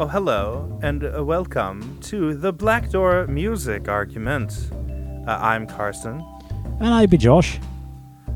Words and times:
Oh, 0.00 0.08
hello, 0.08 0.76
and 0.82 1.04
uh, 1.04 1.22
welcome 1.24 2.00
to 2.00 2.34
the 2.34 2.52
Black 2.52 2.90
Door 2.90 3.28
Music 3.28 3.86
Argument. 3.86 4.68
Uh, 5.24 5.38
I'm 5.40 5.68
Carson. 5.68 6.20
And 6.80 6.92
I 6.92 7.06
be 7.06 7.16
Josh. 7.16 7.60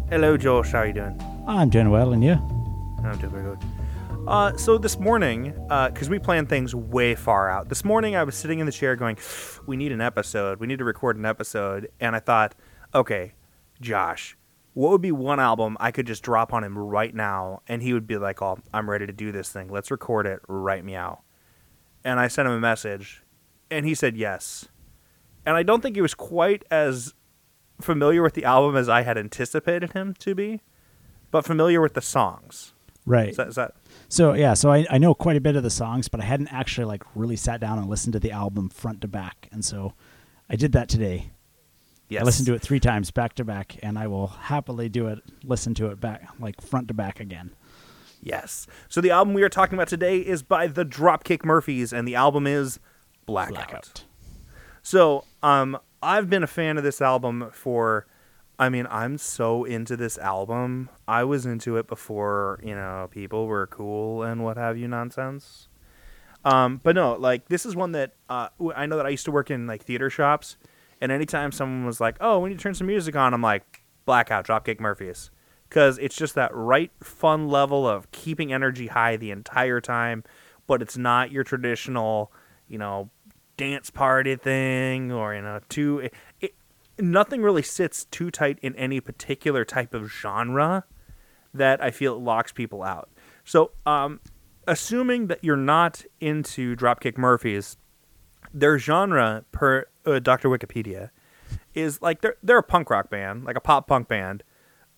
Hello, 0.09 0.37
Josh. 0.37 0.71
How 0.71 0.79
are 0.79 0.87
you 0.87 0.93
doing? 0.93 1.21
I'm 1.49 1.69
doing 1.69 1.91
well, 1.91 2.13
and 2.13 2.23
you? 2.23 2.35
I'm 3.03 3.19
doing 3.19 3.33
very 3.33 3.43
good. 3.43 3.59
Uh, 4.29 4.57
so 4.57 4.79
this 4.79 5.01
morning, 5.01 5.53
because 5.69 6.09
we 6.09 6.21
plan 6.21 6.47
things 6.47 6.77
way 6.77 7.17
far 7.17 7.51
out, 7.51 7.69
this 7.69 7.85
morning 7.85 8.15
I 8.15 8.23
was 8.23 8.37
sitting 8.37 8.61
in 8.61 8.67
the 8.67 8.71
chair 8.71 8.95
going, 8.95 9.19
"We 9.67 9.77
need 9.77 9.91
an 9.91 10.01
episode. 10.01 10.61
We 10.61 10.69
need 10.69 10.79
to 10.79 10.85
record 10.85 11.17
an 11.17 11.27
episode." 11.27 11.89
And 11.99 12.15
I 12.15 12.21
thought, 12.21 12.55
okay, 12.95 13.33
Josh, 13.81 14.37
what 14.75 14.93
would 14.93 15.03
be 15.03 15.11
one 15.11 15.41
album 15.41 15.77
I 15.81 15.91
could 15.91 16.07
just 16.07 16.23
drop 16.23 16.53
on 16.53 16.63
him 16.63 16.79
right 16.79 17.13
now, 17.13 17.63
and 17.67 17.83
he 17.83 17.93
would 17.95 18.07
be 18.07 18.17
like, 18.17 18.41
"Oh, 18.43 18.61
I'm 18.73 18.89
ready 18.89 19.07
to 19.07 19.13
do 19.13 19.33
this 19.33 19.51
thing. 19.51 19.67
Let's 19.69 19.91
record 19.91 20.25
it 20.25 20.39
right 20.47 20.85
meow." 20.85 21.23
And 22.05 22.21
I 22.21 22.29
sent 22.29 22.47
him 22.49 22.55
a 22.55 22.61
message, 22.61 23.23
and 23.71 23.85
he 23.85 23.95
said 23.95 24.17
yes. 24.17 24.67
And 25.45 25.57
I 25.57 25.63
don't 25.63 25.83
think 25.83 25.97
he 25.97 26.03
was 26.03 26.15
quite 26.15 26.65
as 26.71 27.15
familiar 27.81 28.23
with 28.23 28.35
the 28.35 28.45
album 28.45 28.77
as 28.77 28.89
I 28.89 29.03
had 29.03 29.17
anticipated 29.17 29.93
him 29.93 30.15
to 30.21 30.35
be, 30.35 30.61
but 31.31 31.45
familiar 31.45 31.81
with 31.81 31.95
the 31.95 32.01
songs. 32.01 32.73
Right. 33.07 33.31
Is 33.31 33.37
that, 33.37 33.49
is 33.49 33.55
that 33.55 33.75
So 34.09 34.35
yeah, 34.35 34.53
so 34.55 34.71
I, 34.71 34.87
I 34.91 34.99
know 34.99 35.15
quite 35.15 35.37
a 35.37 35.41
bit 35.41 35.57
of 35.57 35.63
the 35.63 35.71
songs, 35.71 36.09
but 36.09 36.21
I 36.21 36.25
hadn't 36.25 36.49
actually 36.49 36.85
like 36.85 37.03
really 37.15 37.37
sat 37.37 37.61
down 37.61 37.79
and 37.79 37.89
listened 37.89 38.13
to 38.13 38.21
the 38.21 38.33
album 38.33 38.69
front 38.69 39.01
to 39.01 39.09
back, 39.09 39.49
and 39.51 39.65
so 39.65 39.95
I 40.51 40.57
did 40.57 40.73
that 40.73 40.89
today. 40.89 41.31
yes? 42.09 42.21
I 42.21 42.25
listened 42.25 42.47
to 42.47 42.55
it 42.55 42.61
three 42.61 42.81
times 42.81 43.11
back 43.11 43.35
to 43.37 43.45
back, 43.45 43.79
and 43.83 43.99
I 43.99 44.09
will 44.09 44.27
happily 44.27 44.91
do 44.91 45.07
it. 45.07 45.21
Listen 45.43 45.73
to 45.75 45.87
it 45.87 46.01
back 46.01 46.29
like 46.39 46.61
front 46.61 46.89
to 46.89 46.95
back 46.95 47.21
again. 47.21 47.53
Yes. 48.21 48.67
So 48.89 49.01
the 49.01 49.11
album 49.11 49.35
we 49.35 49.43
are 49.43 49.49
talking 49.49 49.75
about 49.75 49.89
today 49.89 50.19
is 50.19 50.43
by 50.43 50.67
the 50.67 50.85
Dropkick 50.85 51.45
Murphys, 51.45 51.93
and 51.93 52.07
the 52.07 52.15
album 52.15 52.47
is 52.47 52.81
Blackout. 53.27 53.55
Blackout. 53.55 54.05
So, 54.83 55.25
um, 55.43 55.79
I've 56.03 56.31
been 56.31 56.43
a 56.43 56.49
fan 56.49 56.79
of 56.79 56.85
this 56.85 57.01
album 57.01 57.51
for. 57.53 58.07
I 58.61 58.71
mean, 58.71 58.89
I'm 58.91 59.19
so 59.19 59.63
into 59.63 59.97
this 59.97 60.19
album. 60.19 60.89
I 61.07 61.23
was 61.23 61.47
into 61.47 61.77
it 61.77 61.87
before, 61.87 62.59
you 62.61 62.75
know, 62.75 63.07
people 63.09 63.47
were 63.47 63.69
cool 63.69 64.25
and 64.25 64.43
what 64.43 64.57
have 64.57 64.77
you 64.77 64.89
nonsense. 64.89 65.69
Um, 66.45 66.81
but 66.83 66.95
no, 66.97 67.15
like 67.15 67.49
this 67.49 67.67
is 67.67 67.77
one 67.77 67.93
that 67.93 68.15
uh, 68.29 68.49
I 68.75 68.87
know 68.87 68.97
that 68.97 69.07
I 69.07 69.11
used 69.11 69.25
to 69.27 69.31
work 69.31 69.51
in 69.51 69.67
like 69.67 69.83
theater 69.85 70.11
shops, 70.11 70.57
and 71.01 71.13
anytime 71.13 71.53
someone 71.53 71.85
was 71.85 72.01
like, 72.01 72.17
"Oh, 72.21 72.39
we 72.41 72.51
need 72.51 72.59
to 72.59 72.63
turn 72.63 72.75
some 72.75 72.87
music 72.87 73.15
on," 73.17 73.35
I'm 73.35 73.43
like, 73.43 73.83
"Blackout, 74.07 74.47
Dropkick 74.47 74.81
Murphys," 74.81 75.31
because 75.69 75.99
it's 75.99 76.17
just 76.17 76.35
that 76.35 76.55
right 76.55 76.91
fun 77.03 77.49
level 77.49 77.87
of 77.87 78.11
keeping 78.11 78.53
energy 78.53 78.87
high 78.87 79.17
the 79.17 79.31
entire 79.31 79.81
time, 79.81 80.25
but 80.67 80.83
it's 80.83 80.97
not 80.97 81.31
your 81.31 81.45
traditional, 81.45 82.33
you 82.69 82.79
know, 82.79 83.11
dance 83.57 83.91
party 83.91 84.37
thing 84.37 85.13
or 85.13 85.35
you 85.35 85.43
know, 85.43 85.61
too. 85.69 85.99
It, 86.01 86.15
it, 86.41 86.55
nothing 86.99 87.43
really 87.43 87.63
sits 87.63 88.07
too 88.07 88.31
tight 88.31 88.59
in 88.63 88.75
any 88.77 89.01
particular 89.01 89.65
type 89.65 89.95
of 89.95 90.11
genre 90.11 90.85
that 91.53 91.83
I 91.83 91.91
feel 91.91 92.19
locks 92.21 92.53
people 92.53 92.83
out. 92.83 93.11
So, 93.45 93.73
um, 93.87 94.21
assuming 94.67 95.29
that 95.29 95.43
you're 95.43 95.57
not 95.57 96.05
into 96.21 96.77
Dropkick 96.77 97.17
Murphys, 97.17 97.77
their 98.53 98.79
genre 98.79 99.45
per 99.53 99.87
uh, 100.07 100.19
Dr. 100.19 100.49
Wikipedia 100.49 101.11
is 101.75 102.01
like 102.03 102.21
they're 102.21 102.37
they're 102.43 102.59
a 102.59 102.63
punk 102.63 102.91
rock 102.91 103.11
band, 103.11 103.45
like 103.45 103.57
a 103.57 103.61
pop 103.61 103.87
punk 103.87 104.09
band, 104.09 104.43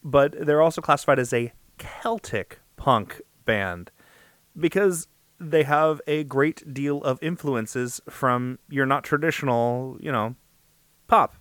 but 0.03 0.34
they're 0.39 0.62
also 0.62 0.81
classified 0.81 1.19
as 1.19 1.33
a 1.33 1.53
Celtic 1.79 2.61
punk 2.77 3.20
band 3.45 3.91
because 4.59 5.09
they 5.39 5.62
have 5.62 6.01
a 6.06 6.25
great 6.25 6.73
deal 6.73 7.03
of 7.03 7.19
influences 7.23 8.01
from 8.09 8.59
your 8.69 8.84
not 8.87 9.05
traditional, 9.05 9.97
you 10.01 10.12
know, 10.12 10.37
pop 11.06 11.37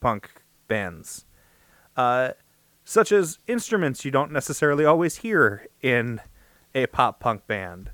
punk 0.00 0.30
bands. 0.68 1.24
Uh, 1.96 2.30
such 2.84 3.10
as 3.12 3.38
instruments 3.46 4.04
you 4.04 4.10
don't 4.10 4.30
necessarily 4.30 4.84
always 4.84 5.16
hear 5.16 5.66
in 5.82 6.20
a 6.74 6.86
pop 6.86 7.20
punk 7.20 7.46
band. 7.46 7.90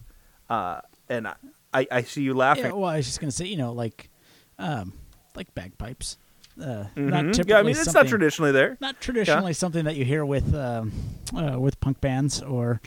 Uh, 0.48 0.80
and 1.08 1.26
I, 1.72 1.86
I 1.90 2.02
see 2.02 2.22
you 2.22 2.34
laughing. 2.34 2.66
Yeah, 2.66 2.72
well, 2.72 2.90
I 2.90 2.98
was 2.98 3.06
just 3.06 3.20
gonna 3.20 3.32
say, 3.32 3.46
you 3.46 3.56
know, 3.56 3.72
like, 3.72 4.10
um, 4.58 4.92
like 5.34 5.54
bagpipes. 5.54 6.18
Uh, 6.60 6.84
Mhm. 6.94 6.96
Not 6.96 7.22
typically 7.34 7.50
yeah, 7.50 7.58
I 7.58 7.62
mean, 7.62 7.76
it's 7.76 7.92
not 7.94 8.06
traditionally 8.06 8.52
there. 8.52 8.76
not 8.80 9.00
traditionally 9.00 9.52
something 9.52 9.84
that 9.86 9.96
you 9.96 10.04
hear 10.04 10.24
with 10.24 10.54
um, 10.54 10.92
uh, 11.36 11.58
with 11.58 11.80
punk 11.80 12.00
bands 12.00 12.40
or 12.42 12.80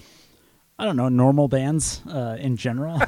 I 0.79 0.85
don't 0.85 0.95
know 0.95 1.09
normal 1.09 1.47
bands 1.47 2.01
uh, 2.07 2.37
in 2.39 2.55
general. 2.55 3.01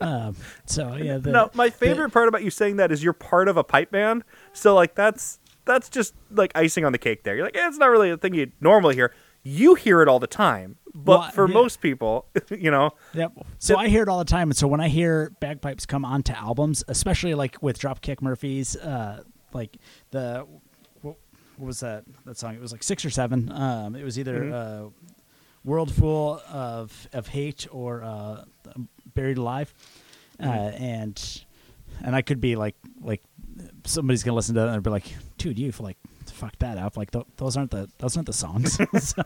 um, 0.00 0.36
so 0.66 0.94
yeah, 0.96 1.16
the, 1.18 1.30
no, 1.32 1.50
my 1.54 1.70
favorite 1.70 2.10
part 2.12 2.28
about 2.28 2.42
you 2.44 2.50
saying 2.50 2.76
that 2.76 2.92
is 2.92 3.02
you're 3.02 3.12
part 3.12 3.48
of 3.48 3.56
a 3.56 3.64
pipe 3.64 3.90
band. 3.90 4.24
So 4.52 4.74
like 4.74 4.94
that's 4.94 5.38
that's 5.64 5.88
just 5.88 6.14
like 6.30 6.52
icing 6.54 6.84
on 6.84 6.92
the 6.92 6.98
cake. 6.98 7.22
There, 7.24 7.34
you're 7.34 7.44
like, 7.44 7.56
eh, 7.56 7.66
it's 7.66 7.78
not 7.78 7.86
really 7.90 8.10
a 8.10 8.16
thing 8.16 8.34
you 8.34 8.50
normally 8.60 8.94
hear. 8.94 9.14
You 9.44 9.74
hear 9.76 10.02
it 10.02 10.08
all 10.08 10.18
the 10.18 10.26
time, 10.26 10.76
but 10.94 11.20
Well, 11.20 11.30
for 11.30 11.46
yeah. 11.48 11.54
most 11.54 11.80
people, 11.80 12.26
you 12.50 12.70
know, 12.70 12.90
Yep. 13.14 13.32
So 13.58 13.76
I 13.76 13.88
hear 13.88 14.02
it 14.02 14.08
all 14.08 14.18
the 14.18 14.24
time, 14.24 14.50
and 14.50 14.56
so 14.56 14.66
when 14.66 14.80
I 14.80 14.88
hear 14.88 15.30
bagpipes 15.40 15.86
come 15.86 16.04
onto 16.04 16.32
albums, 16.32 16.84
especially 16.88 17.34
like 17.34 17.56
with 17.62 17.78
Dropkick 17.78 18.20
Murphys, 18.20 18.76
uh, 18.76 19.22
like 19.52 19.76
the 20.10 20.46
what, 21.02 21.16
what 21.56 21.66
was 21.66 21.80
that 21.80 22.04
that 22.24 22.38
song? 22.38 22.54
It 22.54 22.60
was 22.60 22.72
like 22.72 22.82
six 22.82 23.04
or 23.04 23.10
seven. 23.10 23.50
Um, 23.52 23.94
it 23.94 24.04
was 24.04 24.18
either 24.18 24.52
uh, 24.52 24.88
"World 25.64 25.92
Full 25.92 26.40
of 26.50 27.08
of 27.12 27.28
Hate" 27.28 27.66
or 27.70 28.02
uh, 28.02 28.44
"Buried 29.14 29.38
Alive," 29.38 29.72
uh, 30.40 30.44
and 30.44 31.44
and 32.02 32.14
I 32.14 32.22
could 32.22 32.40
be 32.40 32.56
like 32.56 32.76
like 33.00 33.22
somebody's 33.84 34.22
gonna 34.22 34.36
listen 34.36 34.54
to 34.54 34.60
that 34.62 34.68
and 34.68 34.82
be 34.82 34.90
like, 34.90 35.06
"Dude, 35.36 35.58
you 35.58 35.72
like." 35.80 35.96
Fuck 36.30 36.58
that 36.60 36.78
up! 36.78 36.96
Like 36.96 37.10
th- 37.10 37.24
those 37.36 37.56
aren't 37.56 37.72
the 37.72 37.88
those 37.98 38.16
aren't 38.16 38.26
the 38.26 38.32
songs. 38.32 38.78
So, 39.00 39.22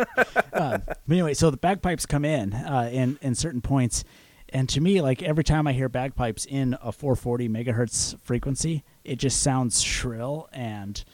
uh, 0.52 0.78
but 0.78 0.96
anyway, 1.10 1.34
so 1.34 1.50
the 1.50 1.58
bagpipes 1.58 2.06
come 2.06 2.24
in 2.24 2.54
uh, 2.54 2.88
in 2.90 3.18
in 3.20 3.34
certain 3.34 3.60
points, 3.60 4.04
and 4.48 4.66
to 4.70 4.80
me, 4.80 5.02
like 5.02 5.22
every 5.22 5.44
time 5.44 5.66
I 5.66 5.72
hear 5.72 5.90
bagpipes 5.90 6.46
in 6.46 6.74
a 6.80 6.92
440 6.92 7.48
megahertz 7.48 8.18
frequency, 8.20 8.84
it 9.04 9.16
just 9.16 9.42
sounds 9.42 9.82
shrill 9.82 10.48
and 10.52 11.04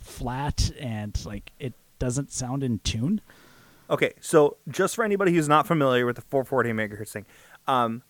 flat, 0.00 0.70
and 0.78 1.18
like 1.24 1.52
it 1.58 1.74
doesn't 1.98 2.32
sound 2.32 2.62
in 2.62 2.78
tune. 2.80 3.20
Okay, 3.90 4.12
so 4.20 4.58
just 4.68 4.94
for 4.94 5.04
anybody 5.04 5.32
who's 5.32 5.48
not 5.48 5.66
familiar 5.66 6.04
with 6.04 6.16
the 6.16 6.22
440 6.22 6.72
megahertz 6.72 7.10
thing, 7.10 7.26
um, 7.66 8.02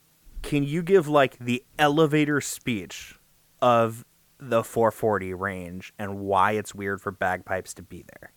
can 0.42 0.64
you 0.64 0.82
give 0.82 1.08
like 1.08 1.38
the 1.38 1.64
elevator 1.78 2.40
speech 2.40 3.18
of 3.62 4.04
the 4.38 4.62
440 4.62 5.34
range 5.34 5.92
and 5.98 6.18
why 6.18 6.52
it's 6.52 6.74
weird 6.74 7.00
for 7.00 7.10
bagpipes 7.10 7.74
to 7.74 7.82
be 7.82 8.04
there? 8.20 8.32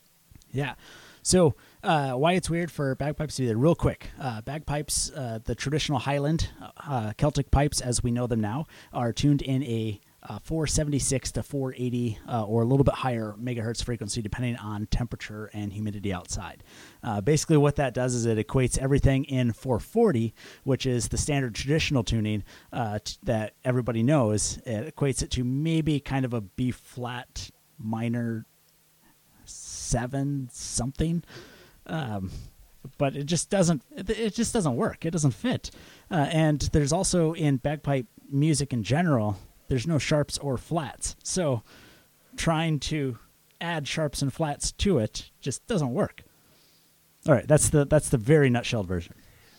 Yeah. 0.51 0.75
So, 1.23 1.55
uh, 1.83 2.13
why 2.13 2.33
it's 2.33 2.49
weird 2.49 2.71
for 2.71 2.95
bagpipes 2.95 3.35
to 3.35 3.43
be 3.43 3.47
there, 3.47 3.57
real 3.57 3.75
quick. 3.75 4.09
Uh, 4.19 4.41
bagpipes, 4.41 5.11
uh, 5.11 5.39
the 5.43 5.55
traditional 5.55 5.99
Highland 5.99 6.49
uh, 6.85 7.13
Celtic 7.17 7.51
pipes 7.51 7.79
as 7.79 8.03
we 8.03 8.11
know 8.11 8.27
them 8.27 8.41
now, 8.41 8.65
are 8.91 9.13
tuned 9.13 9.41
in 9.41 9.63
a 9.63 10.01
uh, 10.23 10.39
476 10.39 11.31
to 11.33 11.43
480 11.43 12.19
uh, 12.27 12.43
or 12.43 12.61
a 12.61 12.65
little 12.65 12.83
bit 12.83 12.93
higher 12.93 13.35
megahertz 13.41 13.83
frequency 13.83 14.21
depending 14.21 14.55
on 14.57 14.85
temperature 14.87 15.49
and 15.53 15.73
humidity 15.73 16.13
outside. 16.13 16.63
Uh, 17.03 17.21
basically, 17.21 17.57
what 17.57 17.75
that 17.77 17.93
does 17.93 18.13
is 18.13 18.25
it 18.25 18.37
equates 18.37 18.77
everything 18.77 19.23
in 19.25 19.51
440, 19.51 20.33
which 20.63 20.85
is 20.85 21.07
the 21.07 21.17
standard 21.17 21.55
traditional 21.55 22.03
tuning 22.03 22.43
uh, 22.71 22.99
t- 23.03 23.17
that 23.23 23.55
everybody 23.63 24.03
knows. 24.03 24.59
It 24.65 24.95
equates 24.95 25.23
it 25.23 25.31
to 25.31 25.43
maybe 25.43 25.99
kind 25.99 26.25
of 26.25 26.33
a 26.33 26.41
B 26.41 26.71
flat 26.71 27.49
minor 27.79 28.45
seven 29.45 30.49
something. 30.51 31.23
Um, 31.87 32.31
but 32.97 33.15
it 33.15 33.25
just 33.25 33.49
doesn't. 33.49 33.83
It, 33.91 34.33
just 34.33 34.53
doesn't 34.53 34.75
work. 34.75 35.05
It 35.05 35.11
doesn't 35.11 35.31
fit. 35.31 35.71
Uh, 36.09 36.27
and 36.31 36.61
there's 36.73 36.91
also 36.93 37.33
in 37.33 37.57
bagpipe 37.57 38.07
music 38.31 38.73
in 38.73 38.83
general, 38.83 39.37
there's 39.71 39.87
no 39.87 39.97
sharps 39.97 40.37
or 40.39 40.57
flats. 40.57 41.15
So 41.23 41.63
trying 42.35 42.77
to 42.79 43.19
add 43.61 43.87
sharps 43.87 44.21
and 44.21 44.33
flats 44.33 44.73
to 44.73 44.97
it 44.97 45.31
just 45.39 45.65
doesn't 45.65 45.93
work. 45.93 46.23
All 47.25 47.33
right, 47.33 47.47
that's 47.47 47.69
the 47.69 47.85
that's 47.85 48.09
the 48.09 48.17
very 48.17 48.49
nutshell 48.49 48.83
version. 48.83 49.13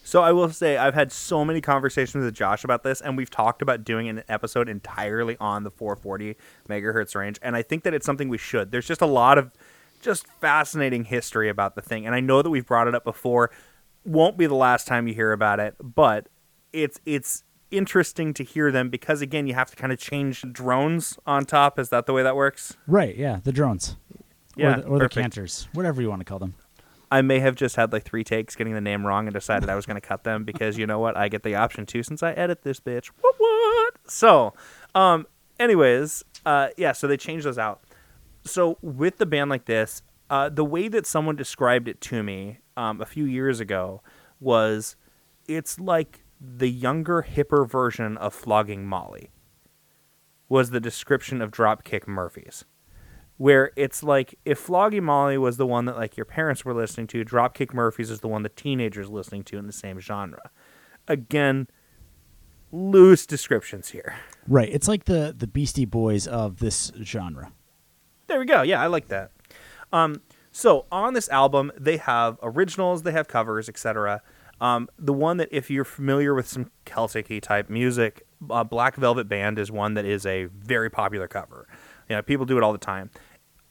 So 0.05 0.21
I 0.23 0.33
will 0.33 0.51
say 0.51 0.77
I've 0.77 0.93
had 0.93 1.13
so 1.13 1.47
many 1.47 1.63
conversations 1.63 2.27
with 2.27 2.35
Josh 2.35 2.63
about 2.63 2.83
this, 2.83 3.01
and 3.01 3.17
we've 3.17 3.31
talked 3.31 3.63
about 3.63 3.85
doing 3.85 4.07
an 4.07 4.23
episode 4.29 4.69
entirely 4.69 5.39
on 5.41 5.63
the 5.63 5.71
440 5.71 6.37
megahertz 6.69 7.15
range, 7.15 7.39
and 7.41 7.57
I 7.57 7.63
think 7.63 7.83
that 7.85 7.95
it's 7.95 8.05
something 8.05 8.29
we 8.29 8.37
should. 8.37 8.71
There's 8.71 8.87
just 8.87 9.01
a 9.01 9.07
lot 9.07 9.39
of 9.39 9.51
just 10.03 10.27
fascinating 10.27 11.05
history 11.05 11.49
about 11.49 11.75
the 11.75 11.81
thing, 11.81 12.05
and 12.05 12.15
I 12.15 12.21
know 12.21 12.43
that 12.43 12.51
we've 12.51 12.67
brought 12.67 12.87
it 12.87 12.95
up 12.95 13.05
before. 13.05 13.51
Won't 14.05 14.37
be 14.37 14.45
the 14.45 14.57
last 14.57 14.87
time 14.87 15.09
you 15.09 15.15
hear 15.15 15.33
about 15.33 15.59
it, 15.59 15.75
but 15.81 16.29
it's 16.71 17.01
it's 17.07 17.45
interesting 17.73 18.33
to 18.35 18.45
hear 18.45 18.71
them 18.71 18.91
because 18.91 19.23
again, 19.23 19.47
you 19.47 19.55
have 19.55 19.71
to 19.71 19.77
kind 19.77 19.93
of 19.93 19.99
change 19.99 20.45
drones 20.53 21.19
on 21.27 21.45
top. 21.45 21.79
Is 21.79 21.89
that 21.89 22.07
the 22.07 22.13
way 22.13 22.23
that 22.23 22.37
works? 22.37 22.77
Right? 22.87 23.17
Yeah, 23.17 23.41
the 23.43 23.53
drones. 23.53 23.97
Yeah, 24.55 24.77
or 24.77 24.81
the, 24.81 24.87
or 24.87 24.99
the 24.99 25.09
chanters, 25.09 25.67
whatever 25.73 26.03
you 26.03 26.11
want 26.11 26.21
to 26.21 26.25
call 26.25 26.39
them. 26.39 26.55
I 27.11 27.21
may 27.21 27.41
have 27.41 27.57
just 27.57 27.77
had 27.77 27.93
like 27.93 28.05
three 28.05 28.25
takes 28.25 28.55
getting 28.55 28.75
the 28.75 28.81
name 28.81 29.07
wrong 29.07 29.27
and 29.27 29.35
decided 29.35 29.69
I 29.69 29.75
was 29.75 29.85
going 29.85 30.01
to 30.01 30.07
cut 30.07 30.25
them 30.25 30.45
because 30.45 30.79
you 30.79 30.87
know 30.87 30.99
what? 30.99 31.17
I 31.17 31.29
get 31.29 31.43
the 31.43 31.55
option 31.55 31.85
to 31.87 32.03
since 32.03 32.23
I 32.23 32.33
edit 32.33 32.63
this 32.63 32.81
bitch. 32.81 33.09
What 33.21 33.35
what? 33.39 33.95
So, 34.07 34.55
um, 34.95 35.27
anyways, 35.59 36.25
uh, 36.47 36.69
yeah. 36.77 36.93
So 36.93 37.07
they 37.07 37.17
changed 37.17 37.47
those 37.47 37.59
out. 37.59 37.83
So 38.45 38.79
with 38.83 39.19
the 39.19 39.27
band 39.27 39.51
like 39.51 39.67
this, 39.67 40.03
uh, 40.31 40.49
the 40.49 40.65
way 40.65 40.89
that 40.89 41.07
someone 41.07 41.37
described 41.37 41.89
it 41.89 42.01
to 42.03 42.23
me 42.23 42.59
um, 42.77 43.01
a 43.01 43.07
few 43.07 43.25
years 43.25 43.61
ago 43.61 44.03
was, 44.41 44.97
it's 45.47 45.79
like 45.79 46.22
the 46.45 46.69
younger, 46.69 47.27
hipper 47.29 47.69
version 47.69 48.17
of 48.17 48.35
flogging 48.35 48.85
Molly. 48.87 49.31
Was 50.49 50.71
the 50.71 50.81
description 50.81 51.41
of 51.41 51.51
Dropkick 51.51 52.07
Murphys 52.07 52.65
where 53.43 53.73
it's 53.75 54.05
like 54.05 54.39
if 54.45 54.57
Flogging 54.57 55.03
Molly 55.03 55.37
was 55.37 55.57
the 55.57 55.67
one 55.67 55.87
that 55.87 55.97
like 55.97 56.17
your 56.17 56.25
parents 56.25 56.65
were 56.65 56.73
listening 56.73 57.09
to, 57.09 57.25
Dropkick 57.25 57.75
Murphys 57.75 58.09
is 58.09 58.21
the 58.21 58.29
one 58.29 58.45
the 58.45 58.49
teenagers 58.49 59.11
listening 59.11 59.43
to 59.45 59.59
in 59.59 59.67
the 59.67 59.73
same 59.73 59.99
genre. 59.99 60.51
Again, 61.09 61.67
loose 62.71 63.27
descriptions 63.27 63.89
here. 63.89 64.15
Right. 64.47 64.69
It's 64.71 64.87
like 64.87 65.07
the 65.07 65.35
the 65.37 65.49
Beastie 65.49 65.87
Boys 65.87 66.29
of 66.29 66.59
this 66.61 66.93
genre. 67.03 67.53
There 68.29 68.39
we 68.39 68.47
go. 68.47 68.63
Yeah, 68.63 68.81
I 68.81 68.87
like 68.87 69.09
that. 69.09 69.33
Um, 69.93 70.23
so 70.53 70.87
on 70.93 71.15
this 71.15 71.29
album, 71.29 71.73
they 71.77 71.97
have 71.97 72.39
originals, 72.43 73.03
they 73.03 73.11
have 73.11 73.27
covers, 73.27 73.69
etc. 73.69 74.23
Um, 74.63 74.89
the 74.97 75.13
one 75.13 75.39
that, 75.39 75.49
if 75.51 75.71
you're 75.71 75.85
familiar 75.85 76.35
with 76.35 76.47
some 76.47 76.71
Celtic 76.85 77.29
type 77.43 77.69
music, 77.69 78.25
uh, 78.49 78.63
Black 78.63 78.95
Velvet 78.95 79.29
Band 79.29 79.59
is 79.59 79.73
one 79.73 79.95
that 79.95 80.05
is 80.05 80.25
a 80.25 80.45
very 80.45 80.89
popular 80.89 81.27
cover. 81.27 81.67
You 82.09 82.15
know, 82.17 82.23
people 82.23 82.47
do 82.47 82.57
it 82.59 82.63
all 82.63 82.71
the 82.73 82.79
time. 82.79 83.11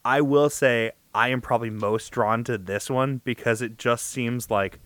I 0.04 0.20
will 0.20 0.50
say 0.50 0.92
I 1.16 1.30
am 1.30 1.40
probably 1.40 1.70
most 1.70 2.10
drawn 2.10 2.44
to 2.44 2.58
this 2.58 2.90
one 2.90 3.22
because 3.24 3.62
it 3.62 3.78
just 3.78 4.08
seems 4.08 4.52
like 4.52 4.80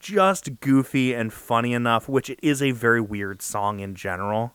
just 0.00 0.60
goofy 0.60 1.14
and 1.14 1.32
funny 1.32 1.72
enough, 1.72 2.10
which 2.10 2.28
it 2.28 2.38
is 2.42 2.60
a 2.62 2.72
very 2.72 3.00
weird 3.00 3.40
song 3.40 3.80
in 3.80 3.94
general, 3.94 4.52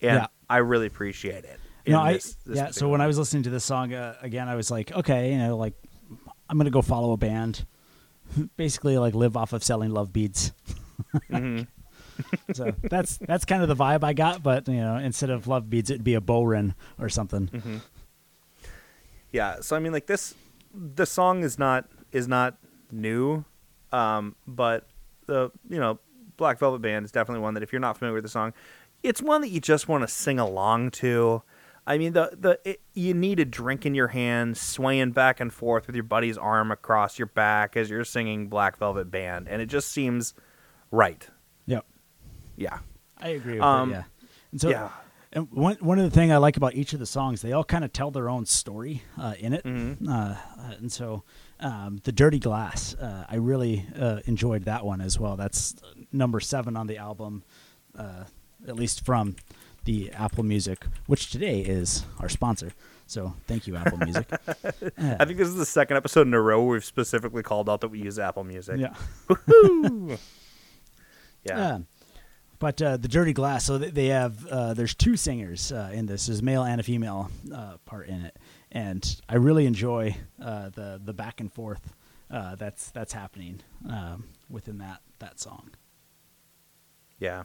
and 0.00 0.20
Yeah. 0.20 0.26
I 0.48 0.58
really 0.58 0.86
appreciate 0.86 1.44
it. 1.44 1.60
No, 1.86 2.00
I 2.00 2.14
this- 2.14 2.36
this 2.46 2.56
yeah. 2.56 2.70
So 2.70 2.88
when 2.88 3.02
I 3.02 3.06
was 3.06 3.18
listening 3.18 3.42
to 3.42 3.50
this 3.50 3.64
song 3.64 3.92
uh, 3.92 4.16
again, 4.22 4.48
I 4.48 4.54
was 4.54 4.70
like, 4.70 4.90
okay, 4.92 5.32
you 5.32 5.38
know, 5.38 5.56
like 5.56 5.74
I'm 6.48 6.56
gonna 6.56 6.70
go 6.70 6.80
follow 6.80 7.12
a 7.12 7.16
band, 7.18 7.66
basically 8.56 8.98
like 8.98 9.14
live 9.14 9.36
off 9.36 9.52
of 9.52 9.62
selling 9.64 9.90
love 9.90 10.12
beads. 10.12 10.52
Mhm. 11.30 11.66
So 12.52 12.72
that's 12.82 13.16
that's 13.18 13.44
kind 13.44 13.62
of 13.62 13.68
the 13.68 13.76
vibe 13.76 14.02
I 14.02 14.12
got. 14.12 14.42
But 14.42 14.66
you 14.66 14.80
know, 14.80 14.96
instead 14.96 15.30
of 15.30 15.46
love 15.46 15.70
beads, 15.70 15.88
it'd 15.90 16.02
be 16.02 16.14
a 16.14 16.20
bodhrán 16.20 16.74
or 16.98 17.08
something. 17.08 17.46
Mm-hmm. 17.48 17.76
yeah 19.32 19.56
so 19.60 19.76
i 19.76 19.78
mean 19.78 19.92
like 19.92 20.06
this 20.06 20.34
the 20.74 21.06
song 21.06 21.42
is 21.42 21.58
not 21.58 21.86
is 22.12 22.26
not 22.26 22.56
new 22.90 23.44
um 23.92 24.34
but 24.46 24.88
the 25.26 25.50
you 25.68 25.78
know 25.78 25.98
black 26.36 26.58
velvet 26.58 26.80
band 26.80 27.04
is 27.04 27.12
definitely 27.12 27.40
one 27.42 27.54
that 27.54 27.62
if 27.62 27.72
you're 27.72 27.80
not 27.80 27.96
familiar 27.98 28.14
with 28.14 28.24
the 28.24 28.28
song 28.30 28.52
it's 29.02 29.22
one 29.22 29.40
that 29.42 29.48
you 29.50 29.60
just 29.60 29.86
want 29.88 30.02
to 30.02 30.08
sing 30.08 30.38
along 30.38 30.90
to 30.90 31.42
i 31.88 31.98
mean 31.98 32.12
the 32.12 32.30
the 32.38 32.60
it, 32.64 32.80
you 32.94 33.12
need 33.14 33.40
a 33.40 33.44
drink 33.44 33.84
in 33.84 33.94
your 33.94 34.08
hand 34.08 34.56
swaying 34.56 35.10
back 35.10 35.40
and 35.40 35.52
forth 35.52 35.86
with 35.88 35.96
your 35.96 36.04
buddy's 36.04 36.38
arm 36.38 36.70
across 36.70 37.18
your 37.18 37.26
back 37.26 37.76
as 37.76 37.90
you're 37.90 38.04
singing 38.04 38.46
black 38.48 38.78
velvet 38.78 39.10
band 39.10 39.48
and 39.48 39.60
it 39.60 39.66
just 39.66 39.90
seems 39.90 40.34
right 40.92 41.28
Yep, 41.66 41.84
yeah 42.56 42.78
I 43.20 43.28
agree 43.30 43.54
with 43.54 43.62
Um, 43.62 43.90
that. 43.90 43.96
Yeah, 43.96 44.28
and 44.52 44.60
so 44.60 44.68
yeah 44.70 44.88
And 45.32 45.48
one 45.52 45.76
one 45.80 45.98
of 45.98 46.04
the 46.04 46.10
thing 46.10 46.32
I 46.32 46.36
like 46.38 46.56
about 46.56 46.74
each 46.74 46.92
of 46.94 47.00
the 47.00 47.06
songs, 47.06 47.42
they 47.42 47.52
all 47.52 47.64
kind 47.64 47.84
of 47.84 47.92
tell 47.92 48.10
their 48.10 48.30
own 48.30 48.46
story 48.46 49.02
uh, 49.18 49.34
in 49.38 49.52
it, 49.52 49.62
Mhm. 49.64 50.08
uh, 50.08 50.36
and 50.78 50.90
so 50.90 51.22
um, 51.60 51.98
the 52.04 52.12
Dirty 52.12 52.38
Glass, 52.38 52.94
uh, 52.94 53.26
I 53.28 53.36
really 53.36 53.84
uh, 53.98 54.20
enjoyed 54.26 54.64
that 54.64 54.86
one 54.86 55.00
as 55.02 55.18
well. 55.20 55.36
That's 55.36 55.74
number 56.12 56.40
seven 56.40 56.76
on 56.76 56.86
the 56.86 56.96
album, 56.96 57.42
uh, 57.94 58.24
at 58.66 58.76
least 58.76 59.04
from 59.04 59.36
the 59.84 60.10
Apple 60.12 60.44
Music, 60.44 60.84
which 61.06 61.30
today 61.30 61.60
is 61.60 62.04
our 62.20 62.28
sponsor. 62.28 62.72
So 63.06 63.32
thank 63.46 63.66
you, 63.66 63.74
Apple 63.76 63.98
Music. 63.98 64.28
i 64.98 65.24
think 65.24 65.38
this 65.38 65.48
is 65.48 65.54
the 65.56 65.64
second 65.64 65.96
episode 65.96 66.26
in 66.26 66.34
a 66.34 66.40
row 66.40 66.62
where 66.62 66.72
we've 66.74 66.84
specifically 66.84 67.42
called 67.42 67.70
out 67.70 67.80
that 67.80 67.88
we 67.88 68.00
use 68.02 68.18
apple 68.18 68.44
music 68.44 68.78
yeah. 68.78 68.94
yeah 70.08 70.16
Yeah. 71.44 71.78
But 72.60 72.82
uh, 72.82 72.96
the 72.96 73.06
Dirty 73.06 73.32
Glass, 73.32 73.64
so 73.64 73.78
they- 73.78 73.90
they 73.90 74.06
have 74.06 74.44
uh, 74.46 74.74
there's 74.74 74.92
two 74.94 75.16
singers 75.16 75.70
uh, 75.70 75.90
in 75.92 76.06
this. 76.06 76.26
There's 76.26 76.40
a 76.40 76.44
male 76.44 76.64
and 76.64 76.80
a 76.80 76.82
female 76.84 77.30
uh, 77.54 77.76
part 77.84 78.08
in 78.08 78.20
it, 78.24 78.36
and 78.72 79.20
I 79.28 79.36
really 79.36 79.64
enjoy 79.64 80.16
uh, 80.42 80.70
the 80.70 81.00
the 81.02 81.12
back 81.14 81.40
and 81.40 81.52
forth 81.52 81.94
uh, 82.32 82.56
that's 82.56 82.90
that's 82.90 83.12
happening 83.12 83.60
um, 83.88 84.24
within 84.50 84.78
that 84.78 85.02
that 85.20 85.38
song. 85.38 85.70
Yeah. 87.20 87.44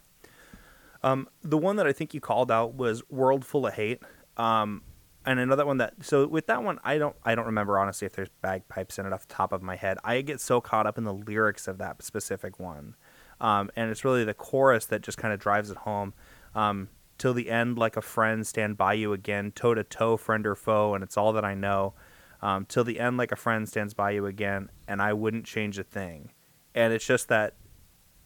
Um, 1.04 1.28
the 1.42 1.58
one 1.58 1.76
that 1.76 1.88
I 1.88 1.94
think 1.94 2.14
you 2.14 2.22
called 2.22 2.50
out 2.52 2.76
was 2.76 3.04
"World 3.10 3.46
Full 3.46 3.68
of 3.68 3.74
Hate," 3.74 4.02
um, 4.38 4.82
and 5.26 5.40
another 5.40 5.66
one 5.66 5.78
that. 5.78 5.94
So 6.02 6.28
with 6.28 6.48
that 6.48 6.64
one, 6.64 6.80
I 6.84 6.98
don't, 6.98 7.16
I 7.24 7.36
don't 7.36 7.46
remember 7.46 7.78
honestly 7.78 8.06
if 8.06 8.14
there's 8.14 8.30
bagpipes 8.42 8.98
in 8.98 9.06
it 9.06 9.14
off 9.14 9.28
the 9.28 9.34
top 9.34 9.52
of 9.52 9.62
my 9.62 9.76
head. 9.76 9.98
I 10.04 10.22
get 10.22 10.40
so 10.40 10.62
caught 10.62 10.88
up 10.88 10.98
in 10.98 11.04
the 11.04 11.14
lyrics 11.14 11.68
of 11.68 11.78
that 11.80 12.02
specific 12.04 12.60
one, 12.60 12.96
um, 13.42 13.70
and 13.76 13.92
it's 13.92 14.06
really 14.06 14.24
the 14.24 14.34
chorus 14.34 14.86
that 14.88 15.02
just 15.02 15.18
kind 15.18 15.34
of 15.34 15.40
drives 15.40 15.70
it 15.70 15.78
home. 15.78 16.14
Um, 16.56 16.90
Till 17.20 17.34
the 17.34 17.52
end, 17.52 17.78
like 17.78 17.96
a 17.96 18.02
friend, 18.02 18.46
stand 18.46 18.76
by 18.76 18.94
you 18.94 19.14
again, 19.14 19.52
toe 19.52 19.74
to 19.74 19.84
toe, 19.84 20.18
friend 20.18 20.46
or 20.48 20.56
foe, 20.56 20.94
and 20.94 21.04
it's 21.04 21.16
all 21.16 21.32
that 21.34 21.46
I 21.46 21.54
know. 21.54 21.94
Um, 22.42 22.66
till 22.66 22.84
the 22.84 23.00
end, 23.00 23.18
like 23.18 23.32
a 23.32 23.38
friend 23.38 23.70
stands 23.70 23.94
by 23.94 24.12
you 24.12 24.26
again, 24.26 24.70
and 24.88 25.02
I 25.02 25.14
wouldn't 25.14 25.46
change 25.46 25.80
a 25.80 25.84
thing. 25.84 26.32
And 26.76 26.92
it's 26.92 27.06
just 27.06 27.30
that 27.30 27.54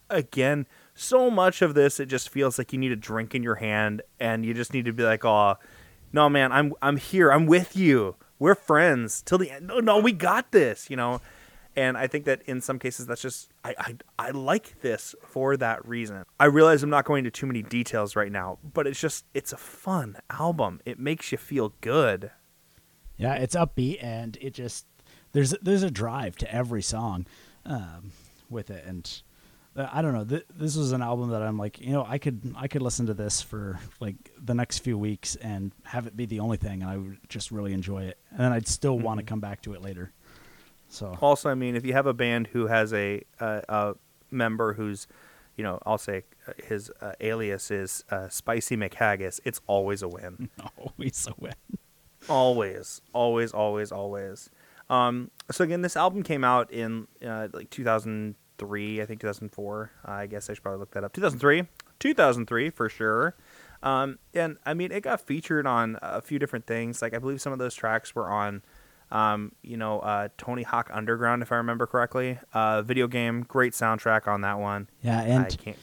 again, 0.09 0.65
so 0.97 1.29
much 1.29 1.61
of 1.61 1.73
this 1.73 1.99
it 1.99 2.07
just 2.07 2.29
feels 2.29 2.57
like 2.57 2.73
you 2.73 2.79
need 2.79 2.91
a 2.91 2.95
drink 2.95 3.35
in 3.35 3.43
your 3.43 3.55
hand 3.55 4.01
and 4.19 4.45
you 4.45 4.53
just 4.53 4.73
need 4.73 4.85
to 4.85 4.93
be 4.93 5.03
like, 5.03 5.23
"Oh, 5.23 5.55
no 6.11 6.29
man, 6.29 6.51
I'm 6.51 6.73
I'm 6.81 6.97
here. 6.97 7.31
I'm 7.31 7.45
with 7.45 7.75
you. 7.75 8.15
We're 8.39 8.55
friends 8.55 9.21
till 9.21 9.37
the 9.37 9.51
end. 9.51 9.67
No, 9.67 9.79
no, 9.79 9.99
we 9.99 10.11
got 10.11 10.51
this," 10.51 10.89
you 10.89 10.97
know. 10.97 11.21
And 11.75 11.95
I 11.95 12.07
think 12.07 12.25
that 12.25 12.41
in 12.47 12.59
some 12.59 12.79
cases 12.79 13.05
that's 13.05 13.21
just 13.21 13.51
I, 13.63 13.75
I 13.77 13.95
I 14.17 14.29
like 14.31 14.81
this 14.81 15.13
for 15.23 15.55
that 15.57 15.87
reason. 15.87 16.23
I 16.39 16.45
realize 16.45 16.81
I'm 16.81 16.89
not 16.89 17.05
going 17.05 17.19
into 17.19 17.31
too 17.31 17.45
many 17.45 17.61
details 17.61 18.15
right 18.15 18.31
now, 18.31 18.57
but 18.73 18.87
it's 18.87 18.99
just 18.99 19.25
it's 19.33 19.53
a 19.53 19.57
fun 19.57 20.17
album. 20.29 20.81
It 20.85 20.99
makes 20.99 21.31
you 21.31 21.37
feel 21.37 21.73
good. 21.81 22.31
Yeah, 23.17 23.35
it's 23.35 23.55
upbeat 23.55 24.03
and 24.03 24.37
it 24.41 24.53
just 24.53 24.85
there's 25.33 25.51
there's 25.61 25.83
a 25.83 25.91
drive 25.91 26.35
to 26.37 26.51
every 26.51 26.81
song 26.81 27.27
um, 27.65 28.11
with 28.49 28.71
it, 28.71 28.83
and 28.85 29.21
I 29.77 30.01
don't 30.01 30.13
know. 30.13 30.25
Th- 30.25 30.45
this 30.55 30.75
was 30.75 30.91
an 30.91 31.01
album 31.03 31.29
that 31.29 31.43
I'm 31.43 31.57
like, 31.57 31.79
you 31.79 31.91
know, 31.91 32.03
I 32.07 32.17
could 32.17 32.55
I 32.57 32.67
could 32.67 32.81
listen 32.81 33.05
to 33.07 33.13
this 33.13 33.41
for 33.41 33.79
like 33.99 34.15
the 34.43 34.55
next 34.55 34.79
few 34.79 34.97
weeks 34.97 35.35
and 35.35 35.71
have 35.83 36.07
it 36.07 36.17
be 36.17 36.25
the 36.25 36.39
only 36.39 36.57
thing, 36.57 36.81
and 36.81 36.89
I 36.91 36.97
would 36.97 37.17
just 37.29 37.51
really 37.51 37.73
enjoy 37.73 38.03
it, 38.03 38.17
and 38.31 38.39
then 38.39 38.51
I'd 38.51 38.67
still 38.67 38.97
want 38.97 39.19
to 39.19 39.25
come 39.25 39.39
back 39.39 39.61
to 39.63 39.73
it 39.73 39.81
later. 39.81 40.11
So 40.89 41.17
Also, 41.21 41.49
I 41.49 41.53
mean, 41.53 41.75
if 41.75 41.85
you 41.85 41.93
have 41.93 42.07
a 42.07 42.13
band 42.13 42.47
who 42.47 42.67
has 42.67 42.91
a 42.93 43.21
a, 43.39 43.63
a 43.69 43.93
member 44.31 44.73
who's, 44.73 45.05
you 45.55 45.63
know, 45.63 45.79
I'll 45.85 45.97
say 45.99 46.23
uh, 46.47 46.53
his 46.65 46.89
uh, 47.01 47.11
alias 47.19 47.69
is 47.69 48.03
uh, 48.09 48.29
Spicy 48.29 48.77
McHaggis, 48.77 49.39
it's 49.45 49.61
always 49.67 50.01
a 50.01 50.07
win. 50.07 50.49
always 50.77 51.27
a 51.27 51.33
win. 51.39 51.53
always, 52.29 53.01
always, 53.13 53.51
always, 53.51 53.91
always. 53.91 54.49
Um, 54.89 55.29
so 55.51 55.63
again, 55.63 55.81
this 55.81 55.97
album 55.97 56.23
came 56.23 56.43
out 56.43 56.71
in 56.71 57.07
uh, 57.25 57.49
like 57.53 57.69
2003, 58.57 59.01
I 59.01 59.05
think 59.05 59.21
2004. 59.21 59.91
Uh, 60.07 60.11
I 60.11 60.27
guess 60.27 60.49
I 60.49 60.53
should 60.53 60.63
probably 60.63 60.79
look 60.79 60.91
that 60.91 61.03
up. 61.03 61.13
2003, 61.13 61.67
2003 61.99 62.69
for 62.69 62.89
sure. 62.89 63.35
Um, 63.83 64.17
and 64.33 64.57
I 64.65 64.73
mean, 64.73 64.91
it 64.91 65.01
got 65.01 65.21
featured 65.21 65.67
on 65.67 65.97
a 66.01 66.21
few 66.21 66.39
different 66.39 66.65
things. 66.65 67.01
Like 67.01 67.13
I 67.13 67.19
believe 67.19 67.41
some 67.41 67.53
of 67.53 67.59
those 67.59 67.75
tracks 67.75 68.15
were 68.15 68.29
on, 68.29 68.63
um, 69.11 69.53
you 69.61 69.77
know, 69.77 69.99
uh, 69.99 70.29
Tony 70.37 70.63
Hawk 70.63 70.89
Underground, 70.91 71.41
if 71.41 71.51
I 71.51 71.57
remember 71.57 71.85
correctly. 71.85 72.39
Uh, 72.53 72.81
video 72.81 73.07
game, 73.07 73.43
great 73.43 73.73
soundtrack 73.73 74.27
on 74.27 74.41
that 74.41 74.59
one. 74.59 74.89
Yeah, 75.03 75.19
I 75.19 75.23
and 75.23 75.57
can't. 75.57 75.77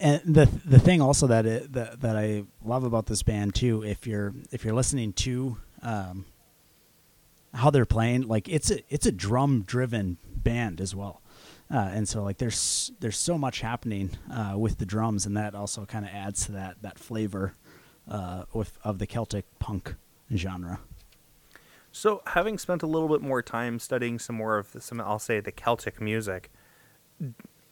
and 0.00 0.22
the 0.24 0.46
the 0.64 0.78
thing 0.78 1.00
also 1.00 1.26
that 1.26 1.44
it, 1.46 1.72
that 1.74 2.00
that 2.00 2.16
I 2.16 2.44
love 2.64 2.84
about 2.84 3.06
this 3.06 3.22
band 3.22 3.54
too, 3.54 3.84
if 3.84 4.06
you're 4.06 4.34
if 4.50 4.64
you're 4.64 4.74
listening 4.74 5.12
to 5.12 5.58
um, 5.82 6.24
how 7.54 7.70
they're 7.70 7.86
playing, 7.86 8.22
like 8.22 8.48
it's 8.48 8.70
a 8.70 8.80
it's 8.88 9.06
a 9.06 9.12
drum 9.12 9.62
driven 9.62 10.18
band 10.24 10.80
as 10.80 10.94
well, 10.94 11.22
uh, 11.72 11.90
and 11.92 12.08
so 12.08 12.22
like 12.22 12.38
there's 12.38 12.92
there's 13.00 13.18
so 13.18 13.38
much 13.38 13.60
happening 13.60 14.10
uh, 14.30 14.54
with 14.56 14.78
the 14.78 14.86
drums, 14.86 15.24
and 15.26 15.36
that 15.36 15.54
also 15.54 15.84
kind 15.86 16.04
of 16.04 16.10
adds 16.12 16.46
to 16.46 16.52
that 16.52 16.82
that 16.82 16.98
flavor 16.98 17.54
uh, 18.08 18.44
with 18.52 18.78
of 18.84 18.98
the 18.98 19.06
Celtic 19.06 19.46
punk 19.58 19.94
genre. 20.34 20.80
So, 21.92 22.22
having 22.26 22.58
spent 22.58 22.82
a 22.82 22.88
little 22.88 23.08
bit 23.08 23.20
more 23.20 23.40
time 23.40 23.78
studying 23.78 24.18
some 24.18 24.34
more 24.34 24.58
of 24.58 24.72
the, 24.72 24.80
some, 24.80 25.00
I'll 25.00 25.20
say 25.20 25.38
the 25.38 25.52
Celtic 25.52 26.00
music, 26.00 26.50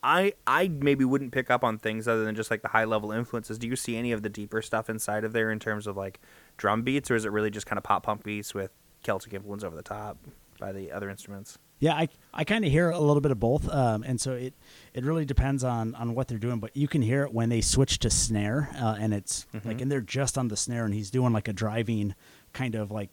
I 0.03 0.35
I 0.47 0.69
maybe 0.69 1.05
wouldn't 1.05 1.33
pick 1.33 1.51
up 1.51 1.65
on 1.65 1.79
things 1.79 2.07
other 2.07 2.25
than 2.25 2.37
just 2.37 2.51
like 2.51 2.63
the 2.63 2.69
high 2.69 2.85
level 2.85 3.11
influences. 3.11 3.59
Do 3.59 3.67
you 3.67 3.77
see 3.77 3.97
any 3.97 4.13
of 4.13 4.23
the 4.23 4.29
deeper 4.29 4.63
stuff 4.63 4.89
inside 4.89 5.25
of 5.25 5.33
there 5.33 5.51
in 5.51 5.59
terms 5.59 5.87
of 5.89 5.97
like 5.97 6.21
drum 6.57 6.83
beats, 6.83 7.11
or 7.11 7.17
is 7.17 7.25
it 7.25 7.33
really 7.33 7.51
just 7.51 7.67
kind 7.67 7.79
of 7.79 7.83
pop 7.83 8.05
punk 8.05 8.23
beats 8.23 8.55
with 8.55 8.71
Celtic 9.03 9.33
influence 9.35 9.65
over 9.65 9.77
the 9.77 9.83
top 9.83 10.19
by 10.59 10.73
the 10.73 10.93
other 10.93 11.11
instruments? 11.11 11.59
Yeah, 11.79 11.95
I 11.95 12.09
I 12.33 12.45
kind 12.45 12.65
of 12.65 12.71
hear 12.71 12.91
a 12.91 13.01
little 13.01 13.21
bit 13.21 13.33
of 13.33 13.41
both, 13.41 13.69
um, 13.69 14.05
and 14.05 14.21
so 14.21 14.35
it 14.35 14.55
it 14.95 15.05
really 15.05 15.25
depends 15.25 15.65
on 15.65 15.97
on 15.97 16.15
what 16.15 16.29
they're 16.29 16.39
doing. 16.39 16.61
But 16.61 16.77
you 16.77 16.87
can 16.87 17.03
hear 17.03 17.25
it 17.25 17.35
when 17.35 17.49
they 17.49 17.61
switch 17.61 17.99
to 18.01 18.11
snare, 18.11 18.71
uh, 18.81 18.97
and 19.01 19.13
it's 19.13 19.47
like, 19.65 19.81
and 19.81 19.91
they're 19.91 20.01
just 20.01 20.39
on 20.39 20.47
the 20.47 20.57
snare, 20.57 20.85
and 20.85 20.95
he's 20.95 21.11
doing 21.11 21.33
like 21.33 21.49
a 21.49 21.53
driving 21.53 22.15
kind 22.53 22.77
of 22.77 22.93
like 22.93 23.11